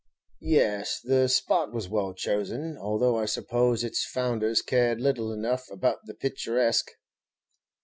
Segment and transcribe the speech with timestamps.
[0.39, 6.07] "Yes, the spot was well chosen, although I suppose its founders cared little enough about
[6.07, 6.89] the picturesque."